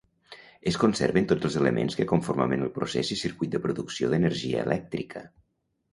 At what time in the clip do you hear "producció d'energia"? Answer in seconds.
3.67-4.65